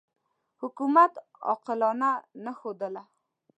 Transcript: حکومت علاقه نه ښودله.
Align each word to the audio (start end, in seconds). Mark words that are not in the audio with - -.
حکومت 0.61 1.13
علاقه 1.69 1.91
نه 2.45 2.51
ښودله. 2.59 3.03